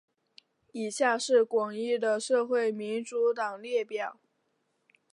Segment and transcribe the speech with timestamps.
[0.71, 4.19] 以下是广义的社会民主党列表。